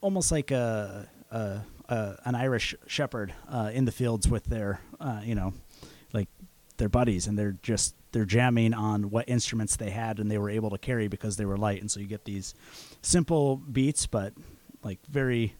almost 0.00 0.32
like 0.32 0.50
a, 0.50 1.08
a, 1.30 1.60
a 1.88 2.16
an 2.24 2.34
Irish 2.34 2.74
shepherd 2.88 3.32
uh, 3.48 3.70
in 3.72 3.84
the 3.84 3.92
fields 3.92 4.28
with 4.28 4.46
their 4.46 4.80
uh, 4.98 5.20
you 5.22 5.36
know 5.36 5.54
like 6.12 6.28
their 6.78 6.88
buddies, 6.88 7.28
and 7.28 7.38
they're 7.38 7.56
just 7.62 7.94
they're 8.10 8.24
jamming 8.24 8.74
on 8.74 9.10
what 9.10 9.28
instruments 9.28 9.76
they 9.76 9.90
had, 9.90 10.18
and 10.18 10.28
they 10.28 10.38
were 10.38 10.50
able 10.50 10.70
to 10.70 10.78
carry 10.78 11.06
because 11.06 11.36
they 11.36 11.44
were 11.44 11.56
light, 11.56 11.80
and 11.80 11.88
so 11.88 12.00
you 12.00 12.06
get 12.06 12.24
these 12.24 12.54
simple 13.00 13.56
beats, 13.56 14.06
but 14.06 14.32
like 14.86 15.00
very 15.08 15.54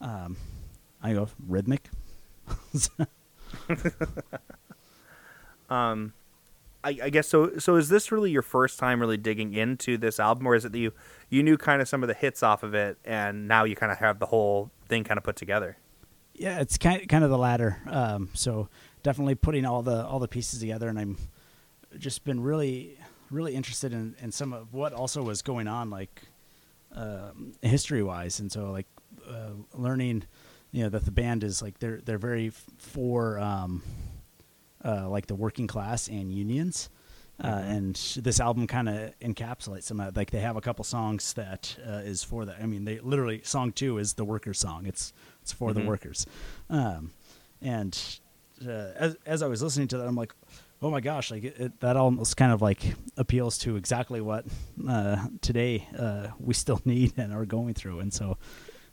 um, 0.00 0.36
I 1.02 1.12
go 1.12 1.28
rhythmic. 1.46 1.88
Um, 5.68 6.12
I, 6.84 6.98
I 7.02 7.10
guess 7.10 7.28
so. 7.28 7.58
So 7.58 7.76
is 7.76 7.88
this 7.88 8.12
really 8.12 8.30
your 8.30 8.42
first 8.42 8.78
time 8.78 9.00
really 9.00 9.16
digging 9.16 9.52
into 9.54 9.98
this 9.98 10.20
album, 10.20 10.46
or 10.46 10.54
is 10.54 10.64
it 10.64 10.72
that 10.72 10.78
you 10.78 10.92
you 11.28 11.42
knew 11.42 11.56
kind 11.56 11.82
of 11.82 11.88
some 11.88 12.04
of 12.04 12.06
the 12.06 12.14
hits 12.14 12.42
off 12.42 12.62
of 12.62 12.74
it, 12.74 12.98
and 13.04 13.48
now 13.48 13.64
you 13.64 13.74
kind 13.74 13.90
of 13.90 13.98
have 13.98 14.20
the 14.20 14.26
whole 14.26 14.70
thing 14.88 15.02
kind 15.02 15.18
of 15.18 15.24
put 15.24 15.34
together? 15.36 15.76
Yeah, 16.34 16.60
it's 16.60 16.78
kind 16.78 17.08
kind 17.08 17.24
of 17.24 17.30
the 17.30 17.38
latter. 17.38 17.78
Um, 17.88 18.28
so 18.34 18.68
definitely 19.02 19.34
putting 19.34 19.64
all 19.64 19.82
the 19.82 20.06
all 20.06 20.20
the 20.20 20.28
pieces 20.28 20.60
together, 20.60 20.88
and 20.88 20.98
I'm 20.98 21.18
just 21.98 22.24
been 22.24 22.40
really 22.40 22.96
really 23.30 23.56
interested 23.56 23.92
in, 23.92 24.14
in 24.20 24.30
some 24.30 24.52
of 24.52 24.72
what 24.72 24.92
also 24.92 25.20
was 25.20 25.42
going 25.42 25.66
on, 25.66 25.90
like 25.90 26.22
um, 26.96 27.52
history 27.62 28.02
wise, 28.02 28.40
and 28.40 28.50
so 28.50 28.70
like 28.72 28.86
uh, 29.28 29.50
learning, 29.74 30.24
you 30.72 30.82
know, 30.82 30.88
that 30.88 31.04
the 31.04 31.10
band 31.10 31.44
is 31.44 31.62
like 31.62 31.78
they're 31.78 32.00
they're 32.04 32.18
very 32.18 32.48
f- 32.48 32.64
for 32.78 33.38
um, 33.38 33.82
uh, 34.84 35.08
like 35.08 35.26
the 35.26 35.34
working 35.34 35.66
class 35.66 36.08
and 36.08 36.32
unions. 36.32 36.88
Uh, 37.38 37.48
and 37.66 37.96
this 38.22 38.40
album 38.40 38.66
kind 38.66 38.88
of 38.88 39.12
encapsulates 39.20 39.82
some 39.82 40.00
of 40.00 40.16
like 40.16 40.30
they 40.30 40.40
have 40.40 40.56
a 40.56 40.60
couple 40.62 40.82
songs 40.82 41.34
that 41.34 41.76
uh, 41.86 42.00
is 42.02 42.24
for 42.24 42.46
that. 42.46 42.56
I 42.62 42.64
mean, 42.66 42.86
they 42.86 42.98
literally 43.00 43.42
song 43.44 43.72
two 43.72 43.98
is 43.98 44.14
the 44.14 44.24
workers' 44.24 44.58
song. 44.58 44.86
It's 44.86 45.12
it's 45.42 45.52
for 45.52 45.74
the 45.74 45.80
Mhm. 45.82 45.86
workers. 45.86 46.26
Um, 46.70 47.12
and 47.60 47.94
uh, 48.66 48.70
as 48.96 49.16
as 49.26 49.42
I 49.42 49.48
was 49.48 49.60
listening 49.62 49.86
to 49.88 49.98
that, 49.98 50.06
I'm 50.08 50.14
like, 50.16 50.32
oh 50.86 50.90
my 50.90 51.00
gosh, 51.00 51.32
like 51.32 51.42
it, 51.42 51.56
it, 51.58 51.80
that 51.80 51.96
almost 51.96 52.36
kind 52.36 52.52
of 52.52 52.62
like 52.62 52.94
appeals 53.16 53.58
to 53.58 53.74
exactly 53.76 54.20
what 54.20 54.44
uh, 54.88 55.26
today 55.40 55.88
uh, 55.98 56.28
we 56.38 56.54
still 56.54 56.80
need 56.84 57.12
and 57.16 57.32
are 57.32 57.44
going 57.44 57.74
through. 57.74 57.98
And 57.98 58.12
so, 58.14 58.38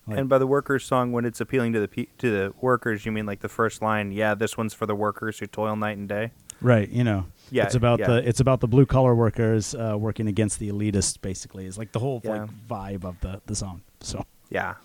like, 0.08 0.18
and 0.18 0.28
by 0.28 0.40
the 0.40 0.48
workers' 0.48 0.84
song, 0.84 1.12
when 1.12 1.24
it's 1.24 1.40
appealing 1.40 1.74
to 1.74 1.80
the 1.80 1.88
pe- 1.88 2.08
to 2.18 2.32
the 2.32 2.54
workers, 2.60 3.06
you 3.06 3.12
mean 3.12 3.28
like 3.28 3.42
the 3.42 3.50
first 3.50 3.82
line? 3.84 4.12
Yeah, 4.12 4.34
this 4.34 4.58
one's 4.58 4.74
for 4.74 4.86
the 4.88 4.96
workers 4.96 5.38
who 5.38 5.46
toil 5.46 5.76
night 5.76 5.98
and 5.98 6.10
day. 6.10 6.32
right, 6.62 6.90
you 6.90 7.04
know, 7.04 7.26
Yeah, 7.52 7.66
it's 7.66 7.76
about 7.76 8.00
yeah. 8.00 8.08
the 8.08 8.28
it's 8.28 8.40
about 8.40 8.60
the 8.60 8.68
blue 8.68 8.86
collar 8.88 9.14
workers 9.14 9.76
uh, 9.76 9.96
working 9.98 10.28
against 10.28 10.58
the 10.60 10.70
elitists. 10.70 11.22
Basically, 11.22 11.66
is 11.68 11.78
like 11.78 11.92
the 11.92 12.00
whole 12.00 12.22
Yeah. 12.24 12.32
like 12.48 12.50
vibe 12.68 13.06
of 13.06 13.20
the 13.22 13.40
the 13.46 13.56
song. 13.56 13.82
So 14.02 14.26
Yeah, 14.50 14.76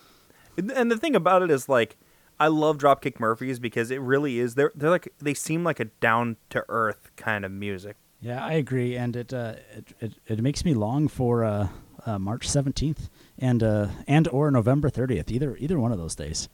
and 0.59 0.71
and 0.73 0.91
the 0.91 0.99
thing 0.99 1.17
about 1.17 1.41
it 1.43 1.51
is 1.51 1.69
like, 1.71 1.97
I 2.41 2.47
love 2.49 2.79
Dropkick 2.79 3.19
Murphys 3.19 3.59
because 3.59 3.91
it 3.91 4.01
really 4.01 4.39
is. 4.39 4.55
They're 4.55 4.73
they're 4.75 4.91
like 4.91 5.13
they 5.19 5.35
seem 5.35 5.65
like 5.65 5.81
a 5.81 5.87
down 5.87 6.37
to 6.51 6.65
earth 6.69 7.11
kind 7.17 7.45
of 7.45 7.51
music. 7.53 7.97
yeah, 8.21 8.45
I 8.45 8.53
agree, 8.55 8.97
and 8.97 9.17
it 9.17 9.33
uh, 9.35 9.55
it, 9.77 9.93
it 10.01 10.13
it 10.27 10.39
makes 10.41 10.65
me 10.65 10.75
long 10.75 11.09
for 11.09 11.45
uh, 11.45 11.69
uh, 12.07 12.19
March 12.19 12.49
seventeenth 12.49 13.09
and 13.39 13.63
uh, 13.63 13.89
and 14.07 14.29
or 14.29 14.51
November 14.51 14.89
thirtieth. 14.91 15.31
Either 15.31 15.57
either 15.59 15.79
one 15.81 15.91
of 15.93 15.99
those 15.99 16.15
days. 16.15 16.49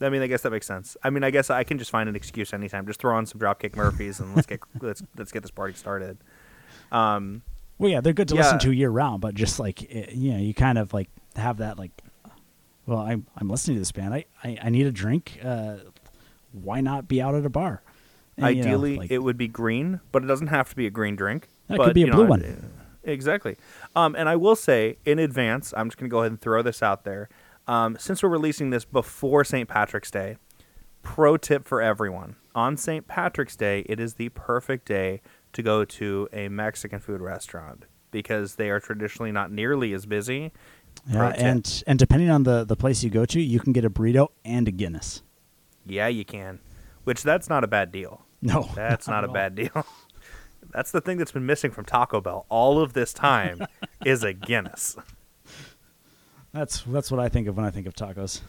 I 0.00 0.08
mean, 0.08 0.22
I 0.22 0.26
guess 0.26 0.42
that 0.42 0.50
makes 0.50 0.66
sense. 0.66 0.96
I 1.04 1.10
mean, 1.10 1.22
I 1.22 1.30
guess 1.30 1.48
I 1.50 1.62
can 1.62 1.78
just 1.78 1.92
find 1.92 2.08
an 2.08 2.16
excuse 2.16 2.52
anytime. 2.52 2.86
Just 2.88 2.98
throw 3.00 3.16
on 3.16 3.24
some 3.24 3.40
Dropkick 3.40 3.76
Murphys 3.76 4.18
and 4.18 4.34
let's 4.34 4.48
get 4.48 4.58
let's 4.80 5.02
let's 5.16 5.30
get 5.30 5.42
this 5.42 5.52
party 5.52 5.74
started. 5.74 6.18
Um, 6.90 7.42
Well, 7.78 7.90
yeah, 7.90 8.00
they're 8.00 8.12
good 8.12 8.26
to 8.28 8.34
Yeah. 8.34 8.42
listen 8.42 8.58
to 8.60 8.72
year 8.72 8.90
round, 8.90 9.20
but 9.20 9.34
just 9.36 9.60
like 9.60 9.82
eh, 9.94 10.06
you 10.12 10.32
know, 10.32 10.38
you 10.38 10.54
kind 10.54 10.78
of 10.78 10.92
like 10.92 11.08
have 11.36 11.58
that 11.58 11.78
like, 11.78 11.92
well, 12.86 12.98
I'm 12.98 13.26
I'm 13.36 13.48
listening 13.48 13.76
to 13.76 13.80
this 13.80 13.92
band. 13.92 14.14
I 14.14 14.24
I, 14.42 14.58
I 14.64 14.70
need 14.70 14.86
a 14.86 14.92
drink. 14.92 15.38
Uh, 15.42 15.76
why 16.52 16.80
not 16.80 17.08
be 17.08 17.20
out 17.20 17.34
at 17.34 17.46
a 17.46 17.50
bar? 17.50 17.82
And, 18.36 18.56
you 18.56 18.62
know, 18.62 18.68
ideally, 18.68 18.96
like- 18.98 19.10
it 19.10 19.22
would 19.22 19.36
be 19.36 19.48
green, 19.48 20.00
but 20.10 20.22
it 20.22 20.26
doesn't 20.26 20.48
have 20.48 20.68
to 20.70 20.76
be 20.76 20.86
a 20.86 20.90
green 20.90 21.16
drink. 21.16 21.48
But, 21.68 21.84
could 21.84 21.94
be 21.94 22.02
a 22.02 22.12
blue 22.12 22.24
know, 22.24 22.30
one. 22.30 22.42
uh, 22.44 22.82
Exactly. 23.04 23.56
Um, 23.96 24.14
and 24.14 24.28
I 24.28 24.36
will 24.36 24.56
say 24.56 24.98
in 25.04 25.18
advance, 25.18 25.74
I'm 25.76 25.88
just 25.88 25.98
going 25.98 26.08
to 26.08 26.12
go 26.12 26.20
ahead 26.20 26.32
and 26.32 26.40
throw 26.40 26.62
this 26.62 26.82
out 26.82 27.04
there. 27.04 27.28
Um, 27.66 27.96
since 27.98 28.22
we're 28.22 28.28
releasing 28.28 28.70
this 28.70 28.84
before 28.84 29.44
St. 29.44 29.68
Patrick's 29.68 30.10
Day, 30.10 30.36
pro 31.02 31.36
tip 31.36 31.66
for 31.66 31.80
everyone: 31.80 32.36
on 32.54 32.76
St. 32.76 33.06
Patrick's 33.06 33.56
Day, 33.56 33.80
it 33.86 33.98
is 34.00 34.14
the 34.14 34.28
perfect 34.30 34.86
day 34.86 35.20
to 35.52 35.62
go 35.62 35.84
to 35.84 36.28
a 36.32 36.48
Mexican 36.48 37.00
food 37.00 37.20
restaurant 37.20 37.84
because 38.10 38.56
they 38.56 38.70
are 38.70 38.80
traditionally 38.80 39.32
not 39.32 39.50
nearly 39.50 39.92
as 39.92 40.06
busy. 40.06 40.52
Yeah, 41.08 41.28
and 41.36 41.82
and 41.86 41.98
depending 41.98 42.30
on 42.30 42.42
the 42.44 42.64
the 42.64 42.76
place 42.76 43.02
you 43.02 43.10
go 43.10 43.24
to, 43.24 43.40
you 43.40 43.60
can 43.60 43.72
get 43.72 43.84
a 43.84 43.90
burrito 43.90 44.28
and 44.44 44.68
a 44.68 44.70
Guinness. 44.70 45.22
Yeah, 45.86 46.08
you 46.08 46.24
can. 46.24 46.60
Which 47.04 47.22
that's 47.22 47.48
not 47.48 47.64
a 47.64 47.66
bad 47.66 47.90
deal. 47.90 48.22
No, 48.40 48.68
That's 48.74 49.08
not 49.08 49.24
a 49.24 49.28
all. 49.28 49.32
bad 49.34 49.54
deal. 49.54 49.86
That's 50.72 50.90
the 50.90 51.00
thing 51.00 51.18
that's 51.18 51.32
been 51.32 51.44
missing 51.44 51.70
from 51.70 51.84
Taco 51.84 52.20
Bell 52.20 52.46
all 52.48 52.80
of 52.80 52.92
this 52.92 53.12
time 53.12 53.60
is 54.06 54.22
a 54.22 54.32
Guinness. 54.32 54.96
That's 56.52 56.82
that's 56.82 57.10
what 57.10 57.20
I 57.20 57.28
think 57.28 57.46
of 57.48 57.56
when 57.56 57.66
I 57.66 57.70
think 57.70 57.86
of 57.86 57.94
tacos. 57.94 58.40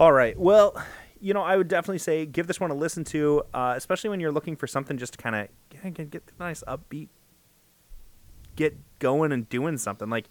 All 0.00 0.12
right. 0.12 0.38
Well, 0.38 0.80
you 1.20 1.34
know, 1.34 1.42
I 1.42 1.56
would 1.56 1.68
definitely 1.68 1.98
say 1.98 2.26
give 2.26 2.46
this 2.46 2.60
one 2.60 2.70
a 2.70 2.74
listen 2.74 3.04
to, 3.04 3.42
uh, 3.54 3.74
especially 3.76 4.10
when 4.10 4.20
you're 4.20 4.32
looking 4.32 4.56
for 4.56 4.66
something 4.66 4.96
just 4.98 5.14
to 5.14 5.18
kind 5.18 5.34
of 5.36 5.48
get, 5.70 5.94
get, 5.94 6.10
get 6.10 6.26
the 6.26 6.32
nice 6.38 6.62
upbeat, 6.68 7.08
get 8.58 8.76
going 8.98 9.32
and 9.32 9.48
doing 9.48 9.78
something. 9.78 10.10
Like 10.10 10.28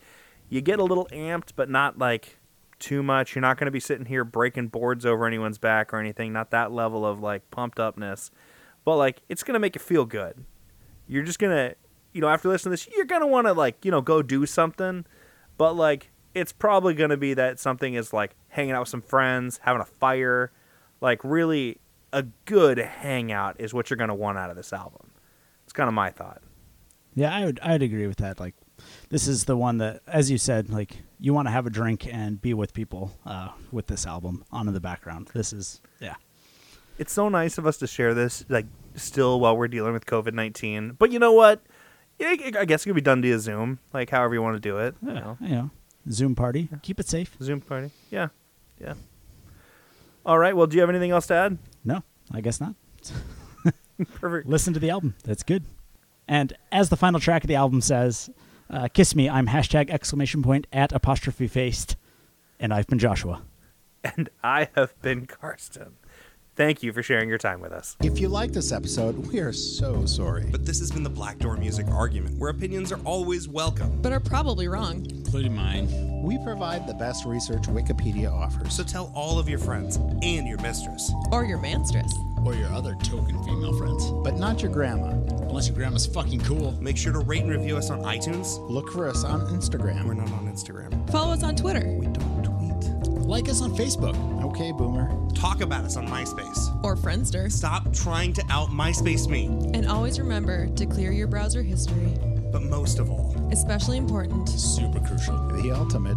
you 0.50 0.62
get 0.62 0.80
a 0.80 0.84
little 0.84 1.08
amped, 1.08 1.54
but 1.56 1.70
not 1.70 1.98
like 1.98 2.38
too 2.78 3.02
much. 3.02 3.34
You're 3.34 3.42
not 3.42 3.58
going 3.58 3.66
to 3.66 3.72
be 3.72 3.80
sitting 3.80 4.06
here 4.06 4.24
breaking 4.24 4.68
boards 4.68 5.06
over 5.06 5.26
anyone's 5.26 5.58
back 5.58 5.94
or 5.94 6.00
anything. 6.00 6.32
Not 6.34 6.52
that 6.52 6.72
level 6.72 7.06
of 7.06 7.22
like 7.22 7.50
pumped 7.50 7.80
upness, 7.80 8.30
but 8.86 8.98
like 8.98 9.22
it's 9.30 9.44
going 9.44 9.54
to 9.54 9.60
make 9.60 9.76
you 9.76 9.80
feel 9.80 10.06
good. 10.06 10.44
You're 11.08 11.24
just 11.24 11.40
gonna, 11.40 11.74
you 12.12 12.20
know, 12.20 12.28
after 12.28 12.50
listening 12.50 12.76
to 12.76 12.84
this, 12.84 12.96
you're 12.96 13.06
gonna 13.06 13.28
want 13.28 13.48
to 13.48 13.54
like, 13.54 13.86
you 13.86 13.92
know, 13.92 14.02
go 14.02 14.22
do 14.22 14.46
something, 14.46 15.06
but 15.58 15.74
like 15.74 16.12
it's 16.36 16.52
probably 16.52 16.94
gonna 16.94 17.16
be 17.16 17.34
that 17.34 17.60
something 17.60 17.94
is 17.94 18.12
like 18.12 18.36
hanging 18.50 18.74
out 18.74 18.82
with 18.82 18.90
some 18.90 19.02
friends, 19.02 19.62
having 19.64 19.82
a 19.82 19.86
fire, 19.86 20.52
like 21.00 21.24
really 21.24 21.80
a 22.12 22.24
good 22.44 22.78
hangout 22.78 23.56
is 23.60 23.74
what 23.74 23.90
you're 23.90 23.98
gonna 23.98 24.14
want 24.14 24.38
out 24.38 24.50
of 24.50 24.58
this 24.58 24.74
album. 24.74 25.12
It's 25.64 25.72
kind 25.72 25.88
of 25.88 25.94
my 25.94 26.10
thought. 26.10 26.42
Yeah, 27.18 27.36
I 27.36 27.46
would 27.46 27.60
I'd 27.64 27.82
agree 27.82 28.06
with 28.06 28.18
that. 28.18 28.40
Like, 28.40 28.54
this 29.10 29.28
is 29.28 29.46
the 29.46 29.58
one 29.58 29.80
that, 29.80 30.02
as 30.06 30.30
you 30.30 30.38
said, 30.38 30.70
like 30.70 30.98
you 31.20 31.34
want 31.34 31.48
to 31.48 31.52
have 31.52 31.66
a 31.66 31.72
drink 31.72 32.08
and 32.14 32.40
be 32.40 32.54
with 32.54 32.76
people 32.76 33.12
uh, 33.26 33.50
with 33.72 33.88
this 33.88 34.06
album 34.06 34.46
on 34.52 34.68
in 34.68 34.74
the 34.76 34.80
background. 34.80 35.32
This 35.34 35.52
is 35.52 35.82
yeah. 36.00 36.14
It's 37.00 37.12
so 37.12 37.28
nice 37.28 37.58
of 37.58 37.66
us 37.66 37.78
to 37.78 37.88
share 37.88 38.14
this, 38.14 38.46
like 38.50 38.68
still 38.96 39.40
while 39.40 39.58
we're 39.58 39.68
dealing 39.68 39.94
with 39.94 40.06
COVID 40.06 40.34
nineteen. 40.34 40.92
But 40.92 41.12
you 41.12 41.18
know 41.18 41.32
what? 41.34 41.62
Yeah, 42.20 42.36
I 42.60 42.66
guess 42.66 42.84
it 42.84 42.90
could 42.90 42.96
be 42.96 43.02
done 43.02 43.22
via 43.24 43.40
Zoom, 43.40 43.80
like 43.94 44.12
however 44.12 44.36
you 44.36 44.42
want 44.44 44.56
to 44.56 44.60
do 44.60 44.78
it. 44.78 44.94
You 45.02 45.10
Yeah, 45.14 45.20
know? 45.20 45.38
you 45.42 45.50
know, 45.50 45.70
Zoom 46.12 46.36
party. 46.36 46.70
Keep 46.84 47.00
it 47.00 47.08
safe. 47.08 47.36
Zoom 47.42 47.62
party. 47.62 47.90
Yeah, 48.12 48.28
yeah. 48.80 48.94
All 50.24 50.38
right. 50.38 50.56
Well, 50.56 50.68
do 50.68 50.76
you 50.76 50.82
have 50.82 50.90
anything 50.92 51.12
else 51.12 51.26
to 51.28 51.34
add? 51.34 51.58
No, 51.84 52.04
I 52.32 52.42
guess 52.42 52.62
not. 52.62 52.76
Perfect. 54.14 54.48
Listen 54.48 54.74
to 54.76 54.80
the 54.80 54.92
album. 54.92 55.16
That's 55.24 55.42
good. 55.44 55.64
And 56.28 56.54
as 56.72 56.90
the 56.90 56.98
final 56.98 57.20
track 57.20 57.44
of 57.44 57.48
the 57.48 57.56
album 57.56 57.82
says, 57.82 58.30
uh, 58.70 58.88
"Kiss 58.94 59.16
me." 59.16 59.30
I'm 59.30 59.48
hashtag 59.48 59.90
exclamation 59.90 60.44
point 60.44 60.68
at 60.74 60.92
apostrophe 60.92 61.48
faced, 61.48 61.96
and 62.60 62.74
I've 62.74 62.88
been 62.88 63.00
Joshua. 63.00 63.42
And 64.04 64.30
I 64.44 64.70
have 64.76 65.00
been 65.02 65.26
Karsten. 65.26 65.94
Thank 66.58 66.82
you 66.82 66.92
for 66.92 67.04
sharing 67.04 67.30
your 67.30 67.38
time 67.38 67.62
with 67.62 67.72
us. 67.72 67.96
If 68.02 68.20
you 68.20 68.30
like 68.30 68.52
this 68.52 68.72
episode, 68.72 69.16
we 69.28 69.38
are 69.42 69.54
so 69.54 70.08
sorry. 70.08 70.48
But 70.52 70.66
this 70.66 70.80
has 70.80 70.90
been 70.92 71.04
the 71.04 71.10
Black 71.10 71.38
Door 71.38 71.58
Music 71.58 71.86
Argument, 71.92 72.36
where 72.40 72.50
opinions 72.50 72.92
are 72.92 73.00
always 73.06 73.48
welcome. 73.48 74.02
but 74.02 74.12
are 74.12 74.20
probably 74.20 74.68
wrong. 74.68 75.06
including 75.12 75.54
mine. 75.56 75.88
We 76.24 76.40
provide 76.40 76.88
the 76.88 76.96
best 76.96 77.26
research 77.26 77.64
Wikipedia 77.68 78.34
offers. 78.34 78.74
So 78.76 78.84
tell 78.84 79.12
all 79.14 79.38
of 79.38 79.48
your 79.48 79.60
friends 79.60 79.98
and 80.24 80.48
your 80.48 80.60
mistress. 80.62 81.12
Or 81.32 81.46
your 81.46 81.60
manstress. 81.60 82.12
Or 82.44 82.56
your 82.56 82.74
other 82.74 82.96
token 83.04 83.44
female 83.44 83.78
friends. 83.78 84.10
but 84.24 84.38
not 84.40 84.64
your 84.64 84.72
grandma. 84.72 85.10
Unless 85.48 85.68
your 85.68 85.76
grandma's 85.78 86.08
fucking 86.08 86.40
cool. 86.42 86.72
Make 86.82 86.98
sure 86.98 87.14
to 87.14 87.20
rate 87.20 87.44
and 87.44 87.52
review 87.52 87.78
us 87.78 87.92
on 87.92 88.02
iTunes. 88.02 88.58
Look 88.68 88.92
for 88.92 89.08
us 89.08 89.24
on 89.24 89.42
Instagram. 89.56 90.06
We're 90.06 90.16
not 90.16 90.32
on 90.32 90.52
Instagram. 90.52 91.08
Follow 91.12 91.34
us 91.34 91.44
on 91.44 91.56
Twitter. 91.56 91.88
We 92.00 92.08
don't 92.08 92.16
tweet. 92.16 92.37
Like 93.28 93.50
us 93.50 93.62
on 93.62 93.76
Facebook. 93.76 94.16
Okay, 94.46 94.72
Boomer. 94.72 95.12
Talk 95.36 95.60
about 95.60 95.84
us 95.84 95.98
on 95.98 96.08
MySpace. 96.08 96.82
Or 96.82 96.96
Friendster. 96.96 97.52
Stop 97.52 97.92
trying 97.92 98.32
to 98.32 98.44
out 98.50 98.70
MySpace 98.70 99.28
me. 99.28 99.48
And 99.74 99.86
always 99.86 100.18
remember 100.18 100.68
to 100.70 100.86
clear 100.86 101.12
your 101.12 101.28
browser 101.28 101.62
history. 101.62 102.14
But 102.54 102.62
most 102.62 103.00
of 103.00 103.12
all, 103.12 103.36
Especially 103.52 103.98
important. 103.98 104.48
Super 104.48 105.02
crucial. 105.02 105.36
The 105.50 105.72
ultimate. 105.72 106.16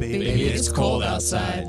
baby. 0.00 0.18
Baby, 0.24 0.42
it's 0.46 0.68
cold 0.68 1.04
outside. 1.04 1.66